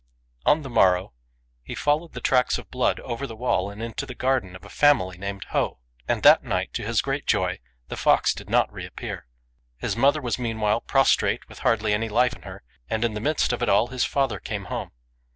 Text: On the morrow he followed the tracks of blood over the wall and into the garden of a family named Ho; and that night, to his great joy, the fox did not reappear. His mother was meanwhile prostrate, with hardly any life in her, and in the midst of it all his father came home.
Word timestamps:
On 0.47 0.63
the 0.63 0.69
morrow 0.71 1.13
he 1.61 1.75
followed 1.75 2.13
the 2.13 2.21
tracks 2.21 2.57
of 2.57 2.71
blood 2.71 2.99
over 3.01 3.27
the 3.27 3.35
wall 3.35 3.69
and 3.69 3.83
into 3.83 4.07
the 4.07 4.15
garden 4.15 4.55
of 4.55 4.65
a 4.65 4.67
family 4.69 5.15
named 5.15 5.43
Ho; 5.51 5.77
and 6.07 6.23
that 6.23 6.43
night, 6.43 6.73
to 6.73 6.81
his 6.83 7.03
great 7.03 7.27
joy, 7.27 7.59
the 7.87 7.95
fox 7.95 8.33
did 8.33 8.49
not 8.49 8.73
reappear. 8.73 9.27
His 9.77 9.95
mother 9.95 10.19
was 10.19 10.39
meanwhile 10.39 10.81
prostrate, 10.81 11.47
with 11.47 11.59
hardly 11.59 11.93
any 11.93 12.09
life 12.09 12.33
in 12.33 12.41
her, 12.41 12.63
and 12.89 13.05
in 13.05 13.13
the 13.13 13.21
midst 13.21 13.53
of 13.53 13.61
it 13.61 13.69
all 13.69 13.89
his 13.89 14.03
father 14.03 14.39
came 14.39 14.65
home. 14.73 14.89